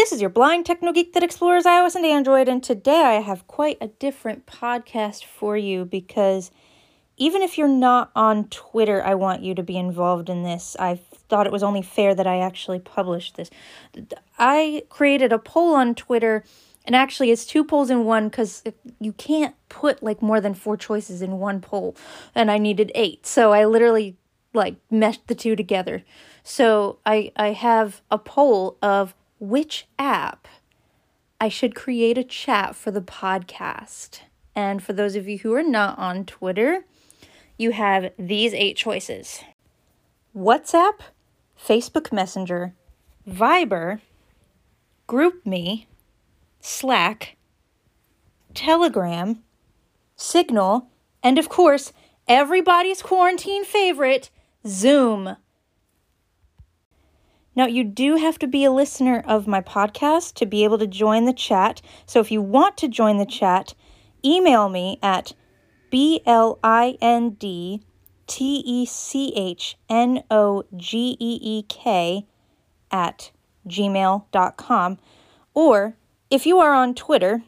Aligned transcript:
This 0.00 0.12
is 0.12 0.22
your 0.22 0.30
blind 0.30 0.64
techno 0.64 0.92
geek 0.92 1.12
that 1.12 1.22
explores 1.22 1.64
iOS 1.64 1.94
and 1.94 2.06
Android, 2.06 2.48
and 2.48 2.62
today 2.62 3.02
I 3.02 3.20
have 3.20 3.46
quite 3.46 3.76
a 3.82 3.88
different 3.88 4.46
podcast 4.46 5.26
for 5.26 5.58
you 5.58 5.84
because 5.84 6.50
even 7.18 7.42
if 7.42 7.58
you're 7.58 7.68
not 7.68 8.10
on 8.16 8.48
Twitter, 8.48 9.04
I 9.04 9.14
want 9.14 9.42
you 9.42 9.54
to 9.54 9.62
be 9.62 9.76
involved 9.76 10.30
in 10.30 10.42
this. 10.42 10.74
I 10.78 10.94
thought 11.28 11.44
it 11.44 11.52
was 11.52 11.62
only 11.62 11.82
fair 11.82 12.14
that 12.14 12.26
I 12.26 12.38
actually 12.38 12.78
published 12.78 13.36
this. 13.36 13.50
I 14.38 14.84
created 14.88 15.34
a 15.34 15.38
poll 15.38 15.74
on 15.74 15.94
Twitter, 15.94 16.44
and 16.86 16.96
actually, 16.96 17.30
it's 17.30 17.44
two 17.44 17.62
polls 17.62 17.90
in 17.90 18.06
one 18.06 18.30
because 18.30 18.62
you 19.00 19.12
can't 19.12 19.54
put 19.68 20.02
like 20.02 20.22
more 20.22 20.40
than 20.40 20.54
four 20.54 20.78
choices 20.78 21.20
in 21.20 21.38
one 21.38 21.60
poll, 21.60 21.94
and 22.34 22.50
I 22.50 22.56
needed 22.56 22.90
eight. 22.94 23.26
So 23.26 23.52
I 23.52 23.66
literally 23.66 24.16
like 24.54 24.76
meshed 24.90 25.26
the 25.26 25.34
two 25.34 25.54
together. 25.54 26.04
So 26.42 27.00
I 27.04 27.32
I 27.36 27.48
have 27.48 28.00
a 28.10 28.16
poll 28.16 28.78
of 28.80 29.14
which 29.40 29.88
app 29.98 30.46
I 31.40 31.48
should 31.48 31.74
create 31.74 32.18
a 32.18 32.22
chat 32.22 32.76
for 32.76 32.90
the 32.90 33.00
podcast. 33.00 34.20
And 34.54 34.82
for 34.82 34.92
those 34.92 35.16
of 35.16 35.26
you 35.26 35.38
who 35.38 35.54
are 35.54 35.62
not 35.62 35.98
on 35.98 36.26
Twitter, 36.26 36.84
you 37.56 37.72
have 37.72 38.12
these 38.18 38.54
eight 38.54 38.76
choices 38.76 39.40
WhatsApp, 40.36 41.00
Facebook 41.58 42.12
Messenger, 42.12 42.74
Viber, 43.28 44.00
GroupMe, 45.08 45.86
Slack, 46.60 47.36
Telegram, 48.54 49.42
Signal, 50.16 50.88
and 51.22 51.38
of 51.38 51.48
course, 51.48 51.92
everybody's 52.28 53.02
quarantine 53.02 53.64
favorite, 53.64 54.30
Zoom. 54.66 55.36
Now, 57.56 57.66
you 57.66 57.82
do 57.84 58.16
have 58.16 58.38
to 58.38 58.46
be 58.46 58.64
a 58.64 58.70
listener 58.70 59.22
of 59.26 59.46
my 59.46 59.60
podcast 59.60 60.34
to 60.34 60.46
be 60.46 60.62
able 60.62 60.78
to 60.78 60.86
join 60.86 61.24
the 61.24 61.32
chat. 61.32 61.82
So, 62.06 62.20
if 62.20 62.30
you 62.30 62.40
want 62.40 62.76
to 62.78 62.88
join 62.88 63.18
the 63.18 63.26
chat, 63.26 63.74
email 64.24 64.68
me 64.68 64.98
at 65.02 65.32
B 65.90 66.20
L 66.24 66.58
I 66.62 66.96
N 67.00 67.30
D 67.30 67.82
T 68.28 68.62
E 68.64 68.86
C 68.86 69.32
H 69.34 69.76
N 69.88 70.22
O 70.30 70.62
G 70.76 71.16
E 71.18 71.38
E 71.42 71.62
K 71.68 72.26
at 72.92 73.32
gmail.com. 73.66 74.98
Or 75.52 75.96
if 76.30 76.46
you 76.46 76.60
are 76.60 76.72
on 76.72 76.94
Twitter, 76.94 77.42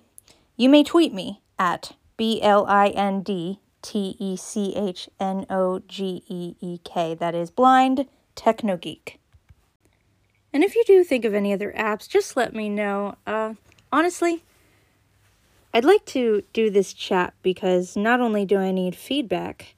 you 0.57 0.69
may 0.69 0.83
tweet 0.83 1.15
me 1.15 1.43
at 1.59 1.93
B 2.17 2.43
L 2.43 2.67
I 2.67 2.89
N 2.89 3.23
D 3.23 3.61
T 3.83 4.17
E 4.19 4.37
C 4.37 4.75
H 4.75 5.09
N 5.21 5.47
O 5.49 5.79
G 5.87 6.25
E 6.27 6.57
E 6.61 6.79
K. 6.79 7.15
That 7.15 7.37
is 7.37 7.53
Blind 7.53 8.07
Techno 8.35 8.77
Geek. 8.77 9.22
And 10.53 10.63
if 10.63 10.75
you 10.75 10.85
do 10.87 11.03
think 11.03 11.25
of 11.25 11.35
any 11.35 11.53
other 11.53 11.73
apps, 11.77 12.09
just 12.09 12.37
let 12.37 12.55
me 12.55 12.69
know. 12.69 13.17
Uh, 13.27 13.55
honestly, 13.91 14.45
I'd 15.73 15.85
like 15.85 16.05
to 16.07 16.43
do 16.53 16.71
this 16.71 16.93
chat 16.93 17.33
because 17.43 17.97
not 17.97 18.21
only 18.21 18.45
do 18.45 18.59
I 18.59 18.73
need 18.73 18.95
feedback, 18.95 19.75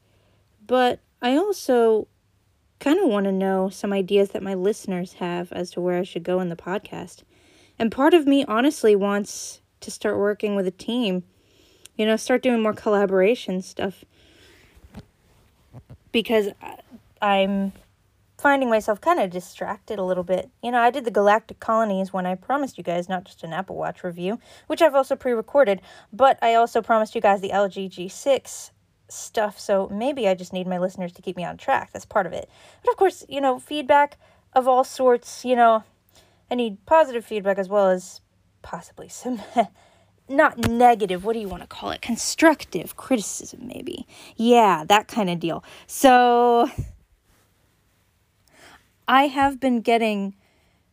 but 0.66 0.98
I 1.22 1.36
also 1.36 2.08
kind 2.80 2.98
of 2.98 3.08
want 3.08 3.24
to 3.24 3.32
know 3.32 3.68
some 3.68 3.92
ideas 3.92 4.30
that 4.30 4.42
my 4.42 4.54
listeners 4.54 5.14
have 5.14 5.52
as 5.52 5.70
to 5.70 5.80
where 5.80 5.98
I 5.98 6.02
should 6.02 6.24
go 6.24 6.40
in 6.40 6.48
the 6.48 6.56
podcast. 6.56 7.22
And 7.78 7.92
part 7.92 8.12
of 8.12 8.26
me 8.26 8.44
honestly 8.46 8.96
wants 8.96 9.60
to 9.80 9.90
start 9.90 10.18
working 10.18 10.56
with 10.56 10.66
a 10.66 10.72
team, 10.72 11.22
you 11.96 12.04
know, 12.04 12.16
start 12.16 12.42
doing 12.42 12.62
more 12.62 12.72
collaboration 12.72 13.62
stuff 13.62 14.04
because 16.10 16.48
I'm 17.22 17.72
finding 18.44 18.68
myself 18.68 19.00
kind 19.00 19.18
of 19.18 19.30
distracted 19.30 19.98
a 19.98 20.04
little 20.04 20.22
bit. 20.22 20.50
You 20.62 20.70
know, 20.70 20.78
I 20.78 20.90
did 20.90 21.06
the 21.06 21.10
Galactic 21.10 21.60
Colonies 21.60 22.12
when 22.12 22.26
I 22.26 22.34
promised 22.34 22.76
you 22.76 22.84
guys 22.84 23.08
not 23.08 23.24
just 23.24 23.42
an 23.42 23.54
Apple 23.54 23.74
Watch 23.74 24.04
review, 24.04 24.38
which 24.66 24.82
I've 24.82 24.94
also 24.94 25.16
pre 25.16 25.32
recorded, 25.32 25.80
but 26.12 26.38
I 26.42 26.52
also 26.52 26.82
promised 26.82 27.14
you 27.14 27.22
guys 27.22 27.40
the 27.40 27.48
LG 27.48 27.88
G6 27.88 28.70
stuff, 29.08 29.58
so 29.58 29.88
maybe 29.90 30.28
I 30.28 30.34
just 30.34 30.52
need 30.52 30.66
my 30.66 30.76
listeners 30.76 31.10
to 31.12 31.22
keep 31.22 31.38
me 31.38 31.44
on 31.44 31.56
track. 31.56 31.88
That's 31.90 32.04
part 32.04 32.26
of 32.26 32.34
it. 32.34 32.50
But 32.84 32.90
of 32.90 32.98
course, 32.98 33.24
you 33.30 33.40
know, 33.40 33.58
feedback 33.58 34.18
of 34.52 34.68
all 34.68 34.84
sorts, 34.84 35.46
you 35.46 35.56
know, 35.56 35.82
I 36.50 36.54
need 36.54 36.84
positive 36.84 37.24
feedback 37.24 37.56
as 37.56 37.70
well 37.70 37.88
as 37.88 38.20
possibly 38.60 39.08
some. 39.08 39.40
not 40.28 40.68
negative, 40.68 41.24
what 41.24 41.32
do 41.32 41.38
you 41.38 41.48
want 41.48 41.62
to 41.62 41.66
call 41.66 41.92
it? 41.92 42.02
Constructive 42.02 42.94
criticism, 42.94 43.66
maybe. 43.66 44.06
Yeah, 44.36 44.84
that 44.86 45.08
kind 45.08 45.30
of 45.30 45.40
deal. 45.40 45.64
So, 45.86 46.70
I 49.06 49.26
have 49.26 49.60
been 49.60 49.80
getting 49.80 50.34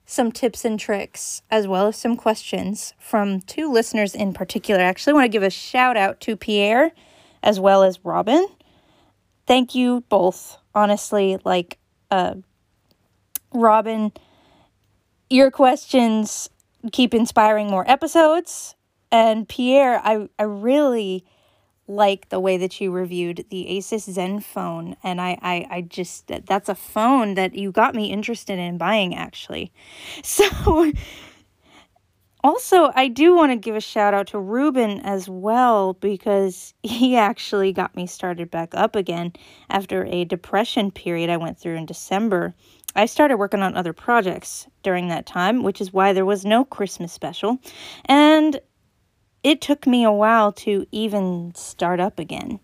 some 0.05 0.31
tips 0.31 0.65
and 0.65 0.79
tricks 0.79 1.41
as 1.49 1.67
well 1.67 1.87
as 1.87 1.95
some 1.95 2.17
questions 2.17 2.93
from 2.99 3.39
two 3.41 3.71
listeners 3.71 4.13
in 4.13 4.33
particular. 4.33 4.81
I 4.81 4.85
actually 4.85 5.13
want 5.13 5.25
to 5.25 5.29
give 5.29 5.43
a 5.43 5.49
shout 5.49 5.95
out 5.95 6.19
to 6.21 6.35
Pierre 6.35 6.91
as 7.41 7.59
well 7.59 7.83
as 7.83 8.03
Robin. 8.03 8.45
Thank 9.47 9.73
you 9.73 10.03
both. 10.09 10.57
Honestly, 10.75 11.39
like 11.45 11.77
uh 12.09 12.35
Robin, 13.53 14.11
your 15.29 15.51
questions 15.51 16.49
keep 16.91 17.13
inspiring 17.13 17.67
more 17.67 17.89
episodes. 17.89 18.75
And 19.11 19.47
Pierre, 19.47 20.01
I, 20.03 20.29
I 20.39 20.43
really 20.43 21.25
like 21.91 22.29
the 22.29 22.39
way 22.39 22.57
that 22.57 22.79
you 22.79 22.91
reviewed 22.91 23.45
the 23.49 23.67
Asus 23.69 24.09
Zenfone. 24.09 24.95
And 25.03 25.19
I, 25.19 25.37
I, 25.41 25.67
I 25.69 25.81
just, 25.81 26.27
that's 26.27 26.69
a 26.69 26.75
phone 26.75 27.35
that 27.35 27.55
you 27.55 27.71
got 27.71 27.93
me 27.95 28.11
interested 28.11 28.57
in 28.57 28.77
buying 28.77 29.15
actually. 29.15 29.71
So, 30.23 30.91
also, 32.43 32.91
I 32.95 33.07
do 33.07 33.35
want 33.35 33.51
to 33.51 33.55
give 33.55 33.75
a 33.75 33.81
shout 33.81 34.15
out 34.15 34.27
to 34.27 34.39
Ruben 34.39 34.99
as 35.01 35.29
well 35.29 35.93
because 35.93 36.73
he 36.81 37.15
actually 37.29 37.71
got 37.71 37.95
me 37.95 38.07
started 38.07 38.49
back 38.49 38.73
up 38.73 38.95
again 38.95 39.33
after 39.69 40.05
a 40.05 40.25
depression 40.25 40.89
period 40.89 41.29
I 41.29 41.37
went 41.37 41.59
through 41.59 41.75
in 41.75 41.85
December. 41.85 42.55
I 42.95 43.05
started 43.05 43.37
working 43.37 43.61
on 43.61 43.75
other 43.75 43.93
projects 43.93 44.67
during 44.83 45.07
that 45.09 45.25
time, 45.25 45.63
which 45.63 45.79
is 45.79 45.93
why 45.93 46.13
there 46.13 46.25
was 46.25 46.43
no 46.43 46.65
Christmas 46.65 47.13
special. 47.13 47.59
And 48.05 48.59
it 49.43 49.61
took 49.61 49.87
me 49.87 50.03
a 50.03 50.11
while 50.11 50.51
to 50.51 50.85
even 50.91 51.53
start 51.55 51.99
up 51.99 52.19
again. 52.19 52.59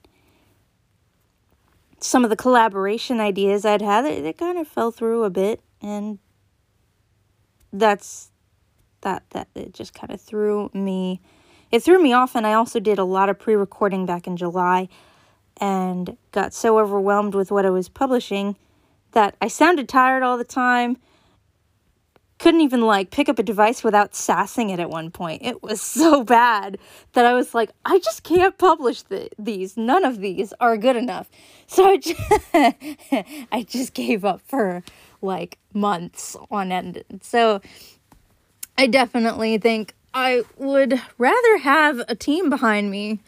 Some 2.00 2.24
of 2.24 2.30
the 2.30 2.36
collaboration 2.36 3.20
ideas 3.20 3.66
I'd 3.66 3.82
had, 3.82 4.06
they, 4.06 4.22
they 4.22 4.34
kind 4.34 4.58
of 4.58 4.68
fell 4.68 4.92
through 4.92 5.24
a 5.24 5.30
bit, 5.30 5.62
and 5.82 6.20
that's 7.74 8.32
that 9.02 9.24
that 9.32 9.48
it 9.56 9.74
just 9.74 9.94
kind 9.94 10.12
of 10.12 10.20
threw 10.20 10.70
me 10.74 11.22
it 11.72 11.84
threw 11.84 12.02
me 12.02 12.14
off 12.14 12.36
and 12.36 12.48
I 12.48 12.54
also 12.54 12.80
did 12.80 12.98
a 12.98 13.04
lot 13.04 13.30
of 13.30 13.38
pre-recording 13.38 14.06
back 14.06 14.26
in 14.26 14.38
July 14.38 14.88
and 15.58 16.18
got 16.32 16.54
so 16.54 16.80
overwhelmed 16.80 17.36
with 17.36 17.52
what 17.52 17.66
I 17.66 17.70
was 17.70 17.90
publishing 17.90 18.56
that 19.12 19.36
I 19.42 19.48
sounded 19.48 19.90
tired 19.90 20.24
all 20.24 20.38
the 20.38 20.44
time 20.44 20.98
couldn't 22.40 22.62
even 22.62 22.82
like 22.82 23.10
pick 23.12 23.30
up 23.30 23.40
a 23.40 23.44
device 23.44 23.84
without 23.84 24.16
sassing 24.16 24.70
it 24.70 24.80
at 24.80 24.90
one 24.90 25.12
point. 25.12 25.42
It 25.44 25.64
was 25.64 25.82
so 26.02 26.24
bad 26.24 26.78
that 27.14 27.26
I 27.26 27.34
was 27.34 27.54
like, 27.54 27.72
I 27.86 28.00
just 28.00 28.24
can't 28.24 28.58
publish 28.58 29.02
the- 29.04 29.30
these. 29.40 29.78
None 29.78 30.06
of 30.06 30.20
these 30.20 30.54
are 30.60 30.78
good 30.78 30.96
enough. 30.96 31.30
So 31.68 31.86
I 31.86 31.98
just, 31.98 32.22
I 33.52 33.66
just 33.68 33.94
gave 33.94 34.24
up 34.24 34.42
for 34.42 34.84
like 35.22 35.58
months 35.74 36.36
on 36.52 36.72
end. 36.72 37.04
So 37.22 37.62
I 38.78 38.88
definitely 38.88 39.58
think 39.58 39.94
I 40.14 40.44
would 40.58 41.02
rather 41.18 41.58
have 41.58 42.02
a 42.08 42.16
team 42.16 42.50
behind 42.50 42.92
me 42.92 43.20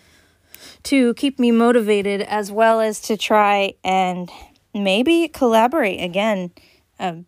to 0.83 1.13
keep 1.15 1.39
me 1.39 1.51
motivated 1.51 2.21
as 2.21 2.51
well 2.51 2.79
as 2.79 2.99
to 3.01 3.17
try 3.17 3.73
and 3.83 4.29
maybe 4.73 5.27
collaborate 5.27 6.01
again. 6.01 6.51
Um, 6.99 7.25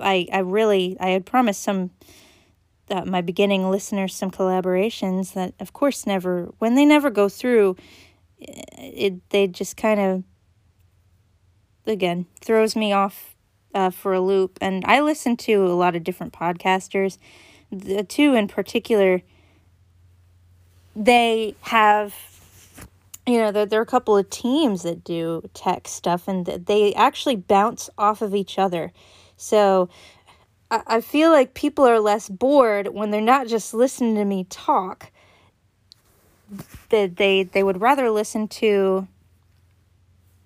I 0.00 0.26
I 0.32 0.38
really 0.38 0.96
I 1.00 1.10
had 1.10 1.26
promised 1.26 1.62
some 1.62 1.90
uh, 2.90 3.04
my 3.04 3.20
beginning 3.20 3.70
listeners 3.70 4.14
some 4.14 4.30
collaborations 4.30 5.34
that 5.34 5.54
of 5.60 5.72
course 5.72 6.06
never 6.06 6.52
when 6.58 6.74
they 6.74 6.84
never 6.84 7.10
go 7.10 7.28
through 7.28 7.76
it 8.38 9.28
they 9.30 9.46
just 9.46 9.76
kind 9.76 10.00
of 10.00 10.24
again 11.86 12.26
throws 12.40 12.76
me 12.76 12.92
off 12.92 13.36
uh, 13.74 13.90
for 13.90 14.12
a 14.12 14.20
loop. 14.20 14.58
And 14.60 14.84
I 14.86 15.00
listen 15.00 15.36
to 15.38 15.66
a 15.66 15.74
lot 15.74 15.96
of 15.96 16.04
different 16.04 16.32
podcasters. 16.32 17.18
The 17.70 18.02
two 18.02 18.34
in 18.34 18.48
particular 18.48 19.22
they 20.96 21.54
have 21.60 22.14
you 23.24 23.38
know 23.38 23.52
there, 23.52 23.66
there 23.66 23.78
are 23.78 23.82
a 23.82 23.86
couple 23.86 24.16
of 24.16 24.28
teams 24.30 24.82
that 24.82 25.04
do 25.04 25.48
tech 25.54 25.86
stuff 25.86 26.26
and 26.26 26.46
they 26.46 26.92
actually 26.94 27.36
bounce 27.36 27.88
off 27.96 28.20
of 28.20 28.34
each 28.34 28.58
other 28.58 28.90
so 29.38 29.88
I, 30.70 30.82
I 30.86 31.00
feel 31.00 31.30
like 31.30 31.54
people 31.54 31.86
are 31.86 32.00
less 32.00 32.28
bored 32.28 32.88
when 32.88 33.10
they're 33.10 33.20
not 33.22 33.46
just 33.46 33.72
listening 33.72 34.16
to 34.16 34.24
me 34.26 34.44
talk. 34.44 35.10
That 36.90 37.16
they, 37.16 37.42
they 37.42 37.62
would 37.62 37.80
rather 37.80 38.10
listen 38.10 38.48
to 38.48 39.06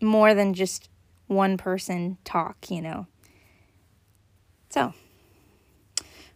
more 0.01 0.35
than 0.35 0.53
just 0.53 0.89
one 1.27 1.57
person 1.57 2.19
talk, 2.25 2.71
you 2.71 2.83
know. 2.83 3.07
So, 4.69 4.95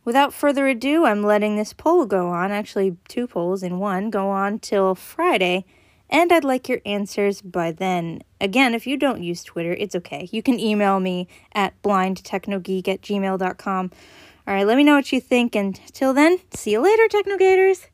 without 0.04 0.32
further 0.32 0.68
ado, 0.68 1.04
I'm 1.04 1.22
letting 1.22 1.56
this 1.56 1.72
poll 1.72 2.06
go 2.06 2.28
on, 2.28 2.52
actually, 2.52 2.96
two 3.08 3.26
polls 3.26 3.62
in 3.64 3.78
one, 3.78 4.10
go 4.10 4.28
on 4.28 4.60
till 4.60 4.94
Friday. 4.94 5.64
And 6.08 6.32
I'd 6.32 6.44
like 6.44 6.68
your 6.68 6.80
answers 6.86 7.42
by 7.42 7.72
then. 7.72 8.22
Again, 8.40 8.74
if 8.74 8.86
you 8.86 8.96
don't 8.96 9.22
use 9.22 9.42
Twitter, 9.42 9.72
it's 9.72 9.94
okay. 9.96 10.28
You 10.30 10.42
can 10.42 10.60
email 10.60 11.00
me 11.00 11.28
at 11.52 11.80
blindtechnogeek 11.82 12.88
at 12.88 13.02
gmail.com. 13.02 13.90
All 14.48 14.54
right, 14.54 14.66
let 14.66 14.76
me 14.76 14.84
know 14.84 14.94
what 14.94 15.12
you 15.12 15.20
think. 15.20 15.56
And 15.56 15.74
till 15.92 16.14
then, 16.14 16.38
see 16.54 16.72
you 16.72 16.80
later, 16.80 17.08
Technogators. 17.08 17.86